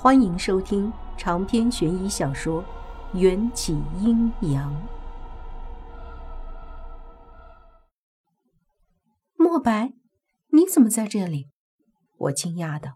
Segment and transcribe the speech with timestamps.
[0.00, 2.62] 欢迎收听长篇悬疑小说
[3.18, 4.72] 《缘起阴阳》。
[9.34, 9.92] 莫白，
[10.52, 11.48] 你怎么在这里？
[12.16, 12.92] 我惊讶的。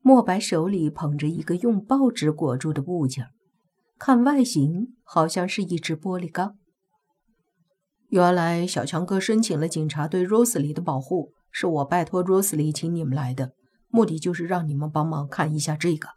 [0.00, 3.28] 莫白手里捧着一个用报纸裹住的物件，
[3.96, 6.56] 看外形好像是一只玻璃缸。
[8.08, 13.52] 原来小强哥申请了警察对 Rosely 的保护，是我拜托 Rosely 请你们来的。
[13.88, 16.08] 目的就是让你们帮忙看一下这个，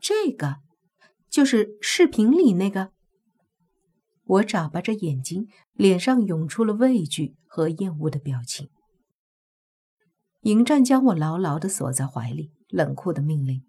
[0.00, 0.56] 这个
[1.30, 2.92] 就是视频里那个。
[4.24, 8.68] 我眨巴着眼睛，脸上涌出了畏惧和厌恶的表情。
[10.42, 13.64] 迎战将我牢牢地锁在怀里，冷酷的命令：“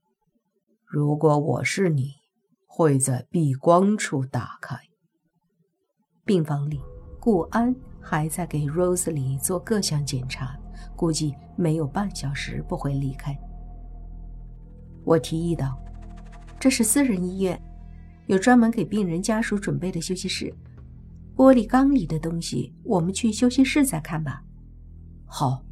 [0.86, 2.16] 如果我是你，
[2.68, 4.78] 会在避光处打开。”
[6.26, 6.82] 病房里，
[7.20, 10.60] 顾安还在给 Rose 里做各项检查。
[10.96, 13.38] 估计没有半小时不会离开。
[15.04, 15.78] 我提议道
[16.60, 17.62] ：“这是私人医院，
[18.28, 20.54] 有专门给病人家属准备的休息室。
[21.36, 24.44] 玻璃缸里的东西，我们去休息室再看吧。”
[25.26, 25.64] 好。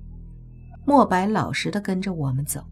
[0.85, 2.63] 莫白老实的跟着我们走。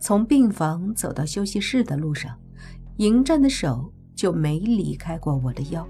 [0.00, 2.36] 从病房走到休息室的路上，
[2.96, 5.86] 迎战的手就没离开过我的腰，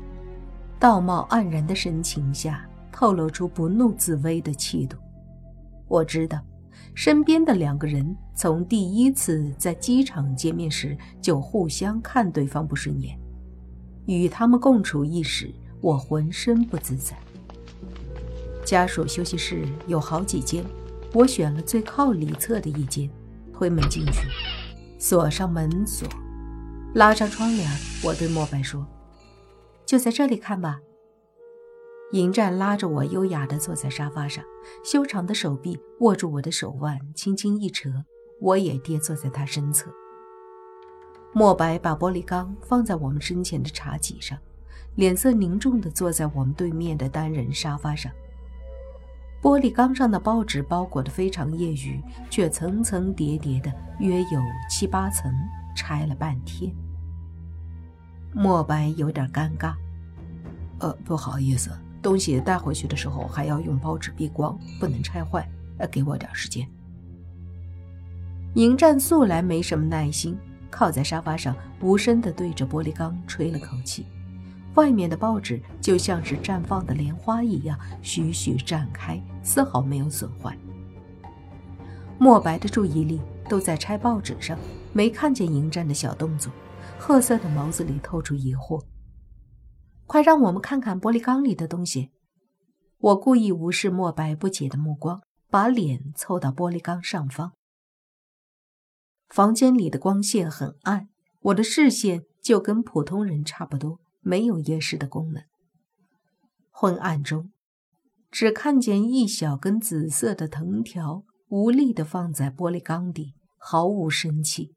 [0.79, 4.99] 道貌岸然的神情下透露出不怒自威的气度。
[5.89, 6.41] 我知道，
[6.95, 13.19] 身边的两个人从第一次在机场见面时就互相看对方不顺眼，
[14.07, 17.17] 与他们共处一室，我浑身不自在。
[18.65, 20.65] 家属休息室有好几间，
[21.13, 23.09] 我选了最靠里侧的一间，
[23.53, 24.27] 推门进去，
[24.99, 26.09] 锁上门锁，
[26.95, 27.71] 拉上窗帘。
[28.03, 28.85] 我对莫白说
[29.87, 30.81] ：“就在这里看吧。”
[32.13, 34.45] 迎战拉着我，优雅地坐在沙发上，
[34.85, 37.91] 修长的手臂握住我的手腕，轻轻一扯，
[38.41, 39.91] 我也跌坐在他身侧。
[41.33, 44.39] 莫白把玻璃缸放在我们身前的茶几上，
[44.95, 48.11] 脸色凝重地坐在我们对面的单人沙发上。
[49.43, 52.01] 玻璃缸上的报纸包裹得非常业余，
[52.31, 55.31] 却层层叠叠的，约有七八层，
[55.77, 56.73] 拆了半天。
[58.33, 59.75] 莫白有点尴尬，
[60.79, 61.71] 呃，不好意思。
[62.03, 65.49] 东西带回去的时候还要用报纸避光，不能拆坏。
[65.79, 66.67] 呃，给我点时间。
[68.55, 70.39] 迎战素来没什么耐心，
[70.71, 74.07] 靠在沙发上，无声地对着玻璃缸吹了口气。
[74.77, 80.57] 外面的报纸就像是绽放的莲花一样，徐徐绽开，丝毫没有损坏。
[82.19, 84.59] 墨白的注意力都在拆报纸上，
[84.95, 86.51] 没看见迎战的小动作，
[86.99, 88.83] 褐色的眸子里透出疑惑。
[90.07, 92.11] 快让我们看看玻璃缸里的东西！
[92.99, 97.53] 我故意无视莫白不解的目光，把脸凑到玻璃缸上方。
[99.29, 101.09] 房间里的光线很暗，
[101.41, 105.43] 我的视线就跟普通人差不多，没有夜视的功能。
[106.71, 107.51] 昏暗中，
[108.31, 114.73] 只看见一小根紫色的藤条无力地放在玻璃缸底，毫无生气。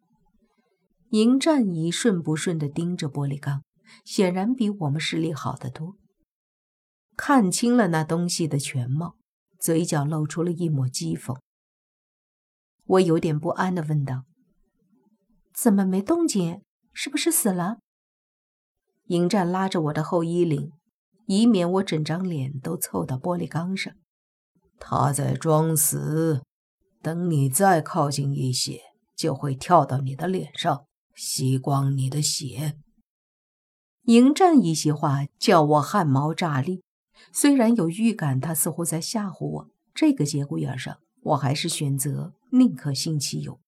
[1.11, 3.61] 迎战一瞬不瞬地盯着玻璃缸。
[4.03, 5.95] 显然比我们视力好得多，
[7.15, 9.15] 看清了那东西的全貌，
[9.59, 11.37] 嘴角露出了一抹讥讽。
[12.85, 14.23] 我有点不安地问道
[15.53, 16.61] ：“怎么没动静？
[16.93, 17.77] 是不是死了？”
[19.07, 20.71] 迎战拉着我的后衣领，
[21.27, 23.93] 以免我整张脸都凑到玻璃缸上。
[24.79, 26.41] 他在装死，
[27.01, 28.81] 等你再靠近一些，
[29.15, 32.77] 就会跳到你的脸上，吸光你的血。
[34.09, 36.81] 迎战一席话叫我汗毛炸立，
[37.31, 43.59] 虽然有预感他似乎在吓唬我，这个节骨眼上，我还是选择宁可信其有。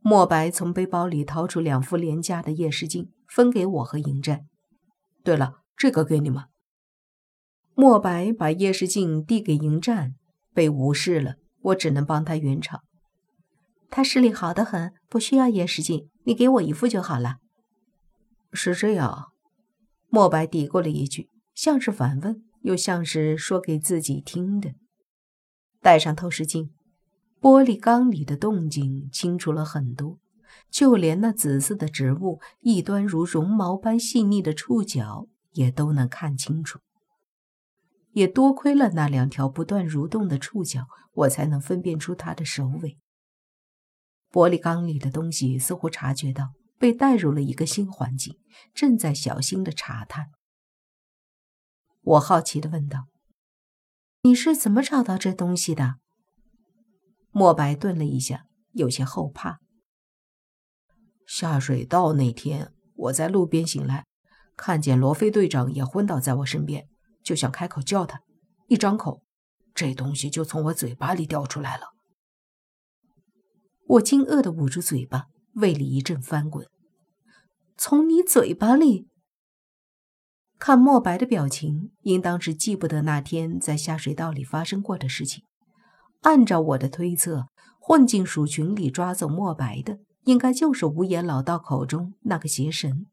[0.00, 4.46] 莫白从背包里掏出两副廉价的夜视镜，分给我和迎战。
[5.22, 6.44] 对了，这个给你们。
[7.74, 10.14] 莫白把夜视镜递给迎战，
[10.54, 12.80] 被无视了，我只能帮他圆场。
[13.90, 17.40] 他视力好得很，不需要夜视镜，你给我一副就好了。
[18.56, 19.28] 是这样，
[20.08, 24.74] 莫白嘀咕了一句，像是反问，又像是说给自己听的。
[25.80, 26.72] 戴上透视镜，
[27.40, 30.18] 玻璃缸里的动静清楚了很多，
[30.70, 36.80] 就连那紫色的植物，一端如绒毛般细腻的触角，也都能看清楚。
[38.12, 42.96] 也多亏了那两条不断蠕动的触角，我才能分辨出它的首尾。
[44.32, 46.52] 玻璃缸里的东西似乎察觉到。
[46.78, 48.38] 被带入了一个新环境，
[48.74, 50.30] 正在小心的查探。
[52.02, 53.08] 我好奇的问道
[54.22, 55.96] ：“你是怎么找到这东西的？”
[57.32, 59.58] 莫白顿了一下，有些后怕。
[61.26, 64.06] 下水道那天，我在路边醒来，
[64.56, 66.88] 看见罗非队长也昏倒在我身边，
[67.22, 68.20] 就想开口叫他，
[68.68, 69.22] 一张口，
[69.74, 71.88] 这东西就从我嘴巴里掉出来了。
[73.88, 75.26] 我惊愕的捂住嘴巴，
[75.56, 76.66] 胃里一阵翻滚。
[77.78, 79.08] 从你嘴巴里？
[80.58, 85.42] 看莫白的表情，应当是记不得那天在下水道里发生过的事情。
[86.22, 87.46] 按照我的推测，
[87.80, 89.98] 混进鼠群里抓走莫白的。
[90.24, 93.06] 应该就是无言老道口中那个邪神，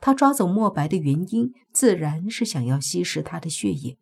[0.00, 3.96] 他抓走墨白的原因，自然是想要吸食他的血液。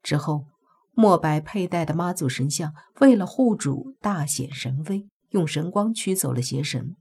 [0.00, 0.44] 之后，
[0.92, 6.96] 墨白佩戴的妈祖神像为了护主大显神威，用神光驱走了邪神。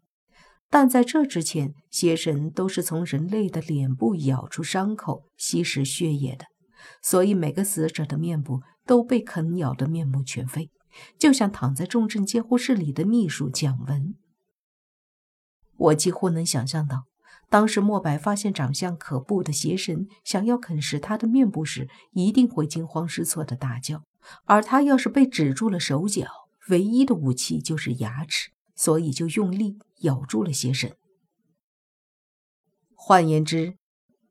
[0.69, 6.45] 但在这之前，邪神都是从人类的脸部咬出伤口吸食血液的，
[7.01, 10.71] 所以每个死者的面部都被啃咬得面目全非，
[11.19, 14.15] 就像躺在重症监护室里的秘书蒋文。
[15.77, 17.03] 我几乎能想象到，
[17.49, 24.01] 当时莫白发现长相可怖的邪神想要啃食他的面部时，一定会惊慌失措的大叫。
[24.45, 26.25] 而他要是被止住了手脚，
[26.69, 30.95] 唯一的武器就是牙齿，所以就用力咬住了邪神。
[32.95, 33.77] 换言之，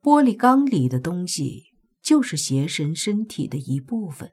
[0.00, 1.64] 玻璃缸里的东西
[2.00, 4.32] 就是邪神身体的一部分。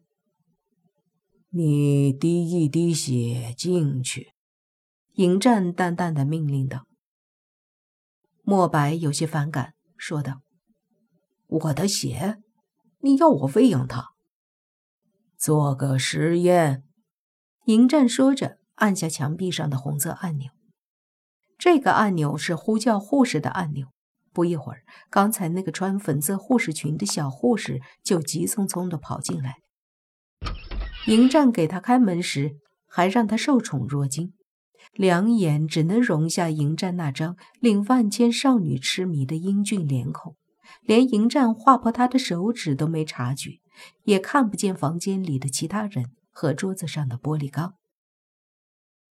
[1.49, 4.33] 你滴一滴血进去，
[5.13, 6.85] 迎战淡淡的命令道。
[8.43, 10.41] 莫白有些反感，说道
[11.47, 12.37] ：“我的血，
[12.99, 14.09] 你要我喂养它？
[15.37, 16.83] 做个实验。”
[17.69, 20.49] 迎战说着，按下墙壁上的红色按钮。
[21.55, 23.89] 这个按钮是呼叫护士的按钮。
[24.33, 24.81] 不一会儿，
[25.11, 29.57] 刚才那个穿粉色护士裙的小护士就急匆匆地跑进来。
[31.05, 32.55] 迎战给他开门时，
[32.87, 34.33] 还让他受宠若惊。
[34.93, 40.35] 两眼只能容下迎战那张令万千少女痴迷的英俊脸孔，
[40.81, 43.59] 连迎战划破他的手指都没察觉，
[44.05, 46.07] 也看不见房间里的其他人
[46.39, 47.75] 和桌子上的玻璃缸。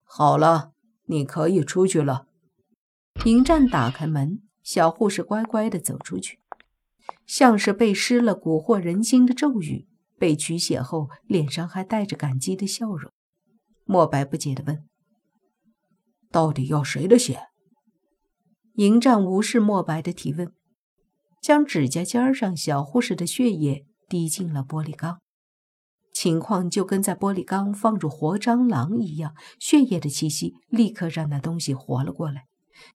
[0.03, 0.73] 好了，
[1.05, 2.27] 你可以出去了。
[3.27, 6.41] 迎战打开门，小护士乖乖地走出去，
[7.27, 9.87] 像是被施了蛊惑人心的咒语。
[10.19, 13.13] 被取血后，脸上还带着感激的笑容。
[13.85, 14.89] 莫白不解地问。
[16.31, 17.49] 到底要谁的血？
[18.77, 20.51] 迎战无视莫白的提问，
[21.43, 25.21] 将指甲尖上小护士的血液滴进了玻璃缸。
[26.21, 32.47] 情况就跟在玻璃缸放入活蟑螂一样，血液的气息立刻让那东西活了过来。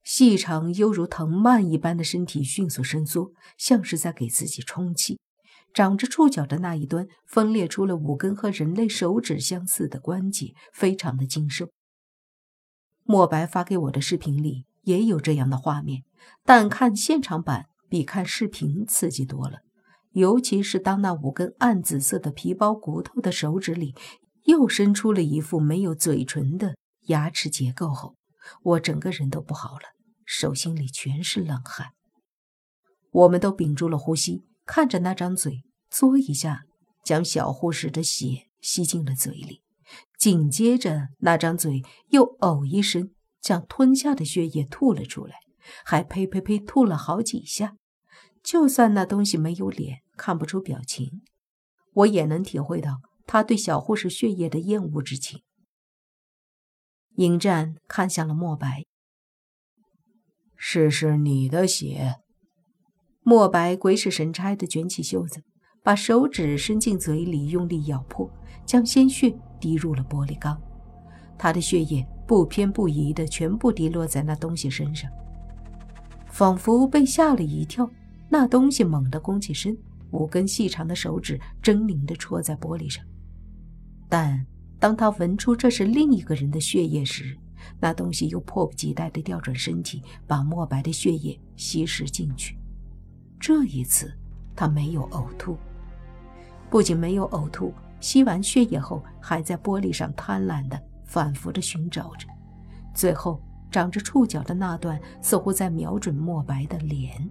[0.04, 5.22] 细长犹如藤蔓一般的身体迅速伸缩，像是在给自己充气。
[5.74, 11.70] 长着触角的那一端分裂出了五根和人类手指相似的关节，非常的精瘦。
[13.06, 16.04] 莫白发给我的视频里也有这样的画面，
[16.44, 19.60] 但看现场版比看视频刺激多了。
[20.14, 23.96] 尤其是当那五根暗紫色的皮包骨头的手指里
[24.46, 26.76] 又伸出了一副没有嘴唇的
[27.08, 28.16] 牙齿结构后，
[28.64, 29.86] 我整个人都不好了，
[30.26, 31.90] 手心里全是冷汗。
[33.12, 36.62] 我们都屏住了呼吸，看着那张嘴，嘬一下
[37.04, 39.62] 将小护士的血吸进了嘴里。
[40.18, 45.36] 紧接着，那张嘴又呕一声，将吞下的血液吐了出来，
[45.84, 47.76] 还呸呸呸吐了好几下。
[48.42, 51.22] 就算那东西没有脸，看不出表情，
[51.94, 55.42] 我也能体会到他对小护士血液的厌恶之情。
[57.16, 58.86] 迎战看向了莫白
[60.56, 62.16] ：“试试你的血。”
[63.22, 65.44] 莫白鬼使神差地卷起袖子，
[65.82, 68.30] 把手指伸进嘴里，用力咬破，
[68.66, 69.34] 将鲜血。
[69.62, 70.62] 滴入了玻璃缸，
[71.38, 75.10] 他的血液不偏不倚的全部滴落在那东西身上，
[76.28, 77.90] 仿佛被吓了一跳。
[78.28, 79.78] 那东西猛地弓起身，
[80.14, 83.04] 五根细长的手指狰狞地戳在玻璃上。
[84.08, 84.46] 但
[84.80, 87.38] 当他闻出这是另一个人的血液时，
[87.80, 92.58] 那东西又迫不及待地调转身体，把墨白的血液吸食进去。
[93.40, 94.14] 这一次，
[94.56, 95.58] 他没有呕吐，
[96.70, 97.74] 不仅没有呕吐。
[98.00, 102.28] 吸完血液后，还在玻璃上贪婪地、反复地寻找着，
[102.94, 103.42] 最后
[103.72, 107.30] 长着触角的那段似乎在瞄准墨白的脸。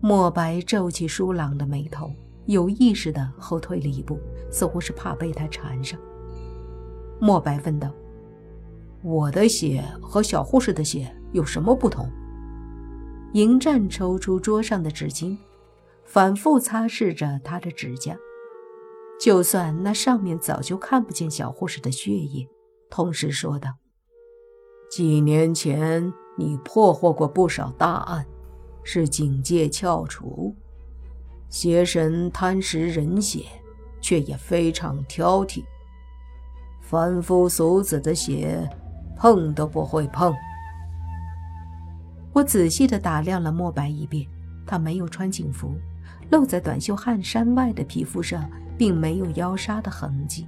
[0.00, 2.10] 墨白皱起疏朗的眉头，
[2.46, 4.18] 有意识地后退了一步，
[4.50, 6.00] 似乎是怕被他缠上。
[7.20, 7.92] 墨白问道
[9.04, 12.10] ：“我的血和小护士的血有什么不同？”
[13.34, 15.36] 迎战抽出桌上的纸巾，
[16.04, 18.16] 反复擦拭着他的指甲。
[19.20, 22.48] 就算那上面早就看不见小护士的血液，
[22.88, 23.74] 同时说道
[24.90, 28.26] ：“几年前你破获过不少大案，
[28.82, 30.54] 是警戒翘楚。
[31.48, 33.44] 邪神贪食人血，
[34.00, 35.64] 却也非常挑剔。
[36.80, 38.68] 凡夫俗子的血，
[39.16, 40.34] 碰都不会碰。”
[42.32, 44.24] 我仔细地打量了莫白一遍，
[44.64, 45.74] 他没有穿警服，
[46.30, 50.46] 露在短袖汗衫外的皮肤上并没有妖杀的痕迹。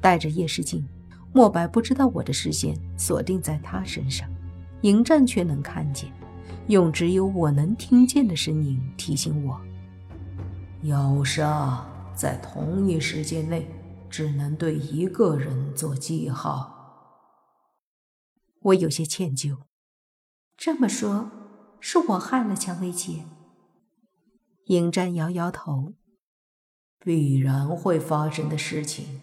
[0.00, 0.86] 带着夜视镜，
[1.32, 4.28] 莫白不知道我的视线锁定在他身上，
[4.82, 6.12] 迎战却能看见，
[6.68, 9.58] 用只有我能听见的声音提醒我：
[10.82, 11.82] 妖杀
[12.14, 13.66] 在同一时间内
[14.10, 16.74] 只能对一个人做记号。
[18.60, 19.56] 我有些歉疚。
[20.58, 21.30] 这么说，
[21.80, 23.24] 是我害了蔷薇姐。
[24.66, 25.94] 迎战摇摇头，
[26.98, 29.22] 必然会发生的事情，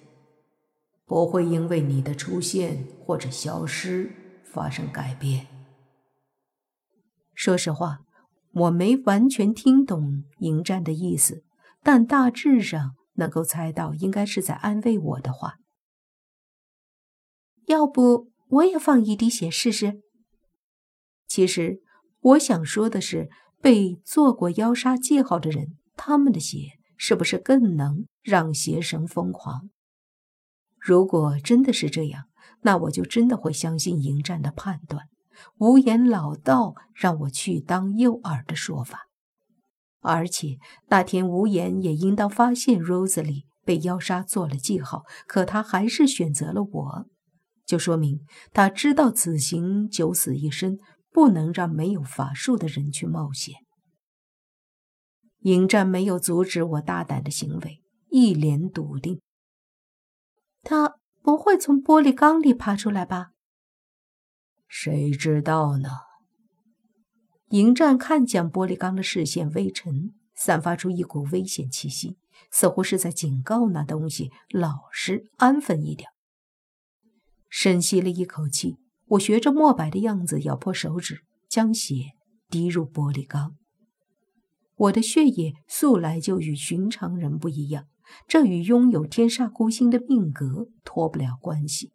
[1.06, 5.46] 不会因为你的出现或者消失发生改变。
[7.36, 8.00] 说实话，
[8.54, 11.44] 我没完全听懂迎战的意思，
[11.84, 15.56] 但大致上能够猜到，应该是在安慰我的话。
[17.66, 20.02] 要不，我也放一滴血试试？
[21.28, 21.82] 其实
[22.22, 23.30] 我想说的是，
[23.62, 29.70] 被做过妖杀记号的人，他们的血是不是更能让邪神疯狂？
[30.80, 32.26] 如果真的是这样，
[32.62, 35.10] 那我就真的会相信迎战的判断，
[35.58, 39.08] 无言老道让我去当诱饵的说法。
[40.02, 47.06] 而且那天无言也应当发现 Rose 里被妖杀做了记号，可他还是选择了我，
[47.66, 48.22] 就说明
[48.54, 50.78] 他知道此行九死一生。
[51.16, 53.56] 不能让没有法术的人去冒险。
[55.44, 59.22] 迎战没有阻止我大胆的行为，一脸笃定。
[60.62, 63.30] 他不会从玻璃缸里爬出来吧？
[64.78, 65.90] 谁知道呢？
[67.52, 72.18] 迎战看向玻璃缸的视线微沉，散发出一股危险气息，
[72.52, 76.10] 似乎是在警告那东西老实安分一点。
[77.50, 78.76] 深吸了一口气。
[79.12, 82.12] 我学着墨白的样子咬破手指，将血
[82.50, 83.56] 滴入玻璃缸。
[84.76, 87.86] 我的血液素来就与寻常人不一样，
[88.28, 91.94] 这与拥有天煞孤星的命格脱不了关系。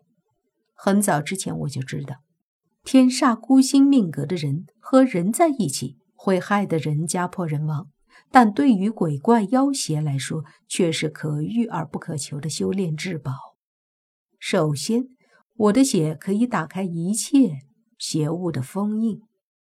[0.75, 2.17] 很早之前我就知道，
[2.83, 7.89] 天煞孤星命格的人和人在一起会害得人家破人亡，
[8.31, 13.33] 但对于鬼怪妖邪来说，却是可遇而不可求的修炼至宝。
[14.39, 15.09] 首先。
[15.61, 17.59] 我的血可以打开一切
[17.99, 19.21] 邪物的封印。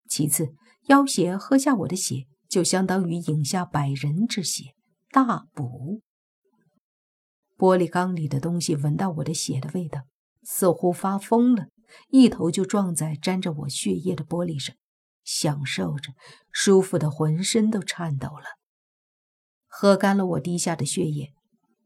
[0.07, 0.55] 其次，
[0.89, 4.75] 妖邪喝下我的血，就相当于饮下百人之血，
[5.11, 6.03] 大补。
[7.57, 10.03] 玻璃缸里的东西闻到我的血的味道，
[10.43, 11.69] 似乎发疯了，
[12.11, 14.75] 一头就撞在沾着我血液的玻璃上，
[15.25, 16.13] 享受着，
[16.51, 18.59] 舒服的浑身都颤抖了。
[19.67, 21.33] 喝干了我滴下的血液。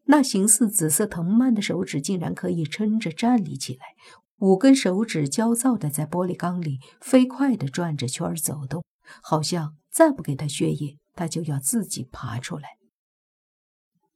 [0.05, 3.95] 那形似紫色藤蔓的手指竟然可以撑着站立起来，
[4.39, 8.83] 五根手指焦躁的在玻璃缸里飞快的转着圈走动，
[9.23, 12.80] 好像再不给他血液，他就要自己爬出来。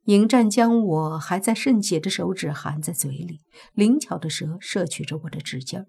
[0.05, 3.41] 迎战将我还在渗血的手指含在嘴里，
[3.73, 5.87] 灵巧的蛇摄取着我的指尖，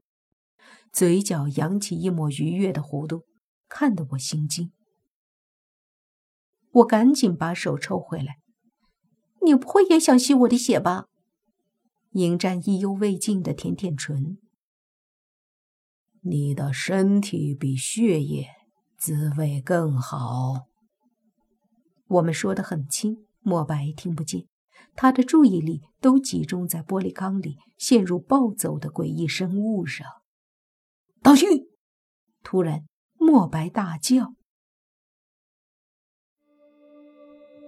[0.93, 3.25] 嘴角扬起一抹愉悦的弧度，
[3.67, 4.72] 看得我心惊。
[6.72, 8.38] 我赶紧把手抽回来。
[9.43, 11.05] 你不会也想吸我的血吧？
[12.12, 14.38] 迎战意犹未尽的舔舔唇。
[16.22, 18.48] 你的身体比血液
[18.98, 20.67] 滋味更好。
[22.07, 24.48] 我们说的很轻，莫白听不见，
[24.96, 30.06] 他的注意力都集中在玻璃缸里陷入暴走的诡异生物上。
[31.22, 31.48] 当心！
[32.42, 32.86] 突然，
[33.20, 34.34] 莫白大叫。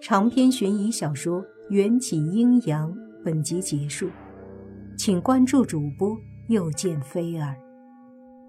[0.02, 1.46] 长篇悬疑小说。
[1.70, 4.10] 缘起阴阳，本集结束，
[4.98, 6.18] 请关注主播，
[6.48, 7.58] 又见菲儿，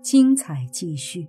[0.00, 1.28] 精彩继续。